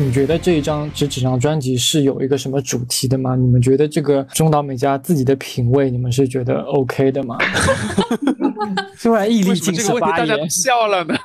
[0.00, 3.34] 你觉得这一张这几张专辑是有一个什么主题的吗？
[3.34, 7.36] 你们觉得这个中岛美嘉自己的品味，你们是觉得 OK 的吗？
[9.02, 11.16] 突然毅力尽是发问题大家，笑了呢？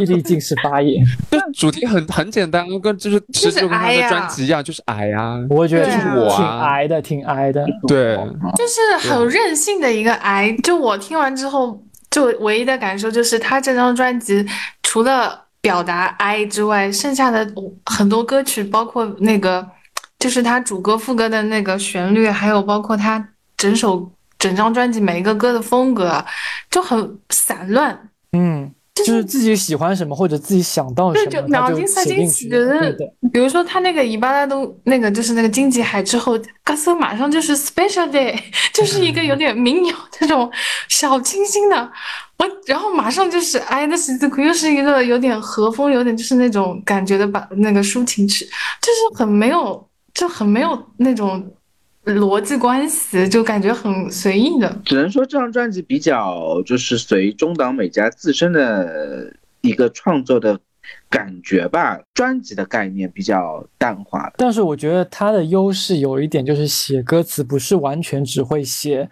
[0.00, 1.04] 毅力尽是发言。
[1.30, 5.36] 就 主题很很简单，跟就是其实就跟他的矮呀专辑一样， 就是矮呀。
[5.50, 7.66] 我觉得对啊挺挺我啊矮的，挺矮的。
[7.86, 8.16] 对，
[8.56, 10.50] 就是很任性的一个矮。
[10.62, 14.44] 就我听完之后，就唯一的感受就是他这张专辑
[14.82, 17.50] 除了表达哀之外，剩下的
[17.86, 19.66] 很多歌曲，包括那个
[20.18, 26.22] 就是他主歌副歌的那个旋律，还有包括他整首整张专辑每一个歌的风格，
[26.68, 28.10] 就很散乱。
[28.32, 32.28] 嗯，就是自己喜欢什么或者自己想到什对，么，就脑筋塞进
[33.32, 38.38] 比如说他那个伊巴拉都那个就是那个荆棘海之后，嘎斯马上就是 special day，
[38.74, 40.50] 就是一个有点民谣那种
[40.88, 41.92] 小清新的，
[42.38, 51.50] 我然后马上就是哎，那十字库又是一个有点和风，有点就是那种感觉的把那个抒情曲，就是很没有，就很没有那种
[52.04, 54.76] 逻辑关系，就感觉很随意的。
[54.84, 60.58] 只能说这张专辑比较就是随中岛美嘉自身的一个创作的
[61.08, 64.32] 感觉吧，专辑的概念比较淡化。
[64.36, 69.08] 但是我觉得它的优势有一点就是写歌词不是完全只会写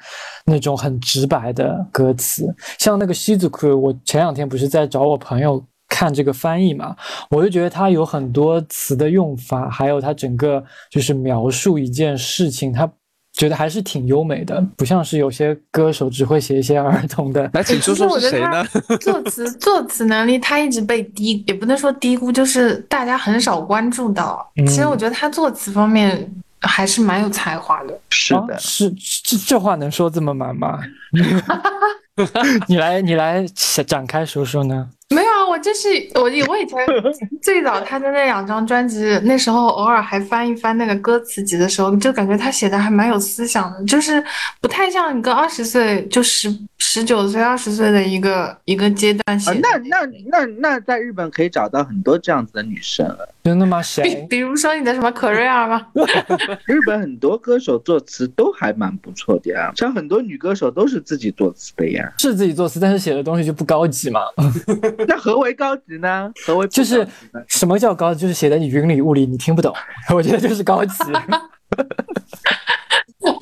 [0.47, 5.64] 那种很直白的歌词，像那个西子库，我前两天不是在找我朋友
[6.01, 6.96] 看这个翻译嘛，
[7.28, 12.90] 我就觉得他有很多词的用法，还有他整个就是描述一件事情，他
[13.34, 17.51] 觉得还是挺优美的，不像是有些歌手只会写一些儿童的。
[17.53, 18.64] 来，请说说是谁呢？
[18.98, 24.51] 作词 作词能力他一直被低，也不能说低估，就是大家很少关注到。
[24.57, 26.26] 其实我觉得他作词方面
[26.62, 27.92] 还是蛮有才华的。
[27.92, 28.90] 啊是的，是
[29.22, 30.80] 这这话能说这么满吗？
[32.68, 33.46] 你来，你来
[33.86, 34.88] 展开说说呢？
[35.11, 35.30] 没有
[35.61, 36.78] 就是我，我以前
[37.42, 44.22] 最早他的那两张专辑，那时候偶尔还翻一翻那个歌词集的时候，就感觉他写的还蛮有思想的，就是
[44.61, 46.50] 不太像一个二十岁就十
[46.83, 53.28] 十九岁、二十岁的一个一个阶段写啊的。，那那那那在日本可以找到很多这样子的女生了。
[53.45, 53.78] 真的吗？
[53.78, 54.26] 比谁？
[54.28, 55.87] 比如说你的什么可瑞尔吗？
[56.66, 62.12] 日本很多歌手作词都还蛮不错的呀，像很多女歌手都是自己作词的呀。
[62.18, 64.22] 是自己作词，但是写的东西就不高级嘛。
[65.07, 66.33] 那何为高级呢？
[66.45, 67.07] 何为就是
[67.47, 68.22] 什么叫高级？
[68.22, 69.72] 就是写的你云里雾里，你听不懂。
[70.12, 71.12] 我觉得就是高级。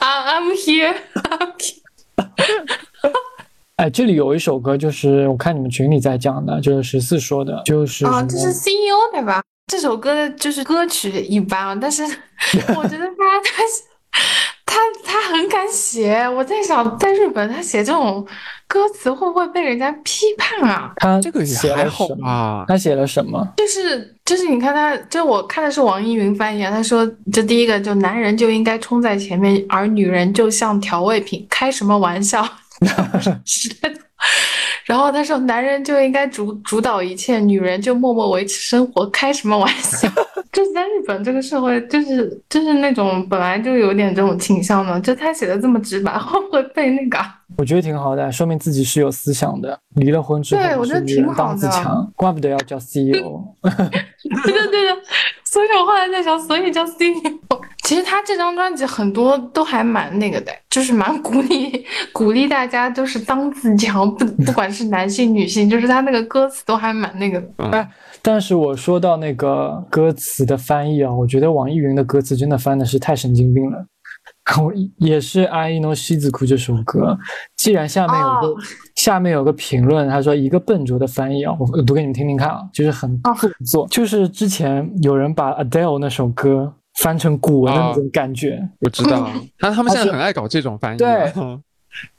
[0.01, 0.95] 啊，I'm here。
[3.77, 9.43] 哎，这里有一首歌，就是我看你们群里在讲的，就是十四说的，就是啊，这是 CEO 对吧？
[9.71, 12.03] 这首歌的就是歌曲一般啊，但是
[12.75, 13.63] 我觉得他他
[14.71, 16.29] 他他很敢写。
[16.29, 18.25] 我在想，在日本他写这种
[18.67, 20.93] 歌词会不会被人家批判啊？
[20.99, 22.27] 他这个也写还好了什么？
[22.27, 22.65] 吧？
[22.69, 23.49] 他写了什么？
[23.57, 32.47] 就是就是你看他，就我看的是网易云翻译啊，他说这第一个就男人就应该冲在前面，而女人就像调味品，开什么玩笑？
[34.89, 40.09] 然后他说，男人就应该主主导一切，女人就默默维持生活，开什么玩笑？
[40.51, 47.35] 就是在日本这个社会，就是就是那种本来就有点这种倾向的，就他写的这么直白，会不会被那个啊？
[47.59, 49.79] 我觉得挺好的，说明自己是有思想的。
[49.97, 53.45] 离了婚之后，对我觉得挺好的强，怪不得要叫 E CEO。
[53.61, 54.97] 对对对对，
[55.45, 57.39] 所以我后来在想，所以叫 CEO。
[57.85, 67.71] 其实他这张专辑很多都还蛮那个的，就是蛮鼓励 鼓励大家就是当自强，不不管是男性女性，就是他那个歌词都还蛮那个的。
[67.71, 67.89] 哎，
[68.21, 73.87] 但是我说到那个歌词的翻译啊，我觉得网易云的歌词真的翻的是太神经病了。
[74.63, 77.17] 我也是《阿依诺西子库》这首歌，
[77.57, 78.55] 既然下面有个、哦
[78.95, 83.33] 下面有个评论，他说一个笨拙的翻译啊，我我读给你们听听看啊，就是很哦
[83.65, 90.99] 做作，就是之前有人把 Adele 那首歌翻成古文的那种感觉，我知道， 他他们现在很爱搞这种翻译。
[90.99, 91.33] 对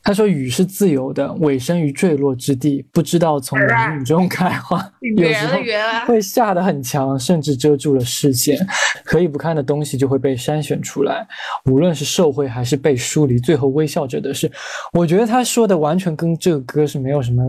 [0.03, 4.77] 他说雨是自由的，委身于坠落之地，不知道从哪里中开花，
[5.15, 5.57] 有时候，
[6.05, 8.57] 会下得很强，甚至遮住了视线，
[9.05, 11.25] 可以不看的东西就会被筛选出来。
[11.69, 14.51] 无论是受贿还是被疏离，最后微笑着的是，
[14.91, 17.43] 我觉得他说的完全跟这个歌是没有什么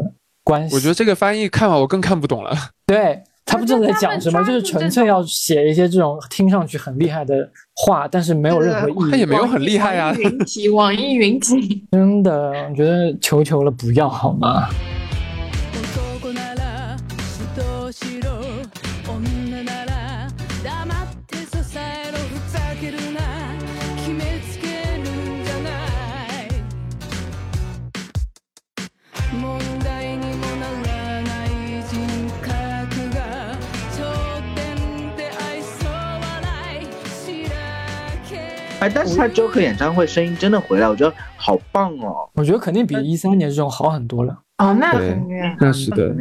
[0.44, 0.76] 关系。
[0.76, 2.54] 我觉得这个翻译看完我更看不懂了。
[2.86, 3.20] 对
[3.50, 7.34] 他不知道在讲什么，就是纯粹要写一些这种听上去很厉害的
[7.74, 9.10] 话，但是没有任何意义。
[9.10, 11.84] 他也没有很厉害啊云体，网易云体。
[11.90, 14.68] 真的，我觉得求求了，不要好吗？
[38.80, 42.28] 哎，但是他 Joker 演唱会声音真的回来，我觉得好棒哦。
[42.34, 44.36] 我觉得肯定比一三年这种好很多了。
[44.58, 45.56] 哦，那对肯定。
[45.58, 46.14] 那是的，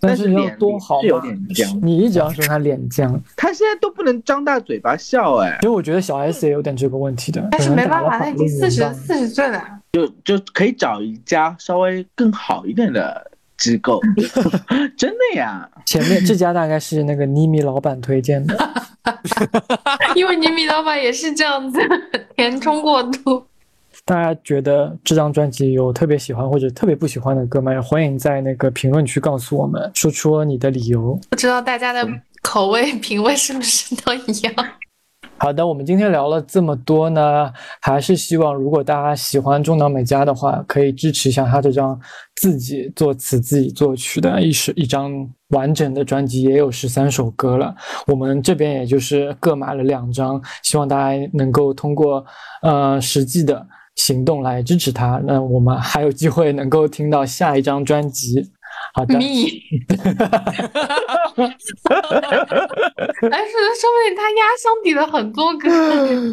[0.00, 9.62] 但是要多好是有点僵，你一直要说他脸僵，他现在都不能张大嘴巴笑，哎，其实我觉得小 S 也有点这个问题的，但是没办法，他已经四十四十岁了。
[9.92, 14.00] 就就可以找一家稍微更好一点的机构，
[14.96, 15.68] 真的呀。
[15.84, 18.56] 前面这家大概是那个妮米老板推荐的，
[20.14, 21.78] 因为妮米老板也是这样子，
[22.36, 23.46] 填充过度。
[24.04, 27.72] 大家觉得这张专辑有特别喜欢或者特别不喜欢的歌吗？
[27.72, 31.18] 也欢迎在那个评论区告诉我们，说出你的理由。
[31.30, 32.06] 不知道大家的
[32.42, 34.54] 口味品味是不是都一样？
[35.38, 41.98] 好的，我们今天聊了这么多呢，还是希望如果大家喜欢中岛美嘉的话，可以支持一下他这张
[42.36, 45.12] 自己作词、自己作曲的一首一张
[45.48, 47.74] 完整的专辑，也有十三首歌了。
[48.06, 52.24] 我们这边也就是各买了两张，希望大家能够通过
[52.62, 53.64] 呃实际的
[53.96, 55.20] 行动来支持他。
[55.26, 58.52] 那我们还有机会能够听到下一张专辑。
[58.96, 59.50] 好的，蜜，哎，
[61.44, 61.52] 是
[63.28, 63.36] 的，
[63.76, 65.68] 说不定他压箱底了很多歌，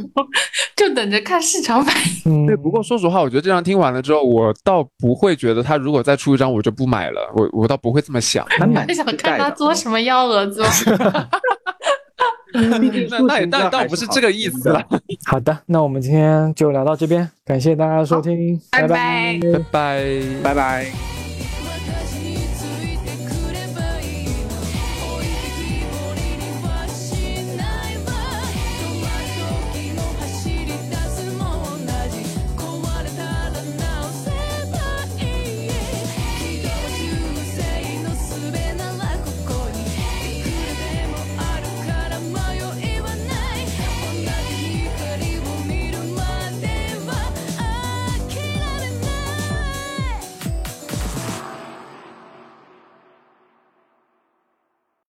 [0.73, 2.45] 就等着看市场反应。
[2.45, 8.45] 嗯对，不过说实话，我觉得这张听完了之后，我倒不会觉得他如果再出一张我就不买了，我我倒不会这么想。
[8.47, 10.63] 还想看他做什么幺蛾子。
[12.79, 14.81] 毕 竟那那也那倒不是这个意思了。
[15.25, 20.05] 好的，那我们今天就聊到这边，感谢大家的收听，拜拜拜拜拜。
[20.41, 21.22] 拜拜。